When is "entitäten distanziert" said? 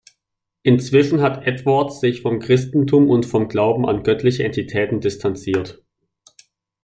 4.43-5.83